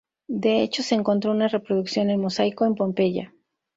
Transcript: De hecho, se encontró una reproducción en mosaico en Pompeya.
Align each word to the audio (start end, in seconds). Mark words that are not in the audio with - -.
De 0.27 0.63
hecho, 0.63 0.81
se 0.81 0.95
encontró 0.95 1.29
una 1.29 1.47
reproducción 1.47 2.09
en 2.09 2.19
mosaico 2.21 2.65
en 2.65 2.73
Pompeya. 2.73 3.35